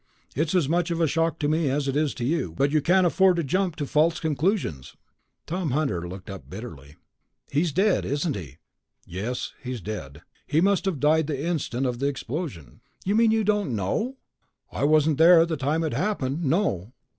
"It's 0.35 0.55
as 0.55 0.67
much 0.67 0.89
of 0.89 0.99
a 0.99 1.05
shock 1.05 1.37
to 1.37 1.47
me 1.47 1.69
as 1.69 1.87
it 1.87 1.95
is 1.95 2.15
to 2.15 2.25
you, 2.25 2.55
but 2.57 2.71
you 2.71 2.81
can't 2.81 3.05
afford 3.05 3.35
to 3.35 3.43
jump 3.43 3.75
to 3.75 3.85
false 3.85 4.19
conclusions...." 4.19 4.95
Tom 5.45 5.69
Hunter 5.69 6.07
looked 6.09 6.27
up 6.27 6.49
bitterly. 6.49 6.95
"He's 7.51 7.71
dead, 7.71 8.03
isn't 8.03 8.35
he?" 8.35 8.57
"Yes, 9.05 9.53
he's 9.61 9.79
dead. 9.79 10.23
He 10.47 10.59
must 10.59 10.85
have 10.85 10.99
died 10.99 11.27
the 11.27 11.45
instant 11.45 11.85
of 11.85 11.99
the 11.99 12.07
explosion...." 12.07 12.81
"You 13.05 13.13
mean 13.13 13.29
you 13.29 13.43
don't 13.43 13.75
know?" 13.75 14.17
"I 14.71 14.85
wasn't 14.85 15.19
there 15.19 15.39
at 15.41 15.49
the 15.49 15.55
time 15.55 15.83
it 15.83 15.93
happened, 15.93 16.45
no." 16.45 16.93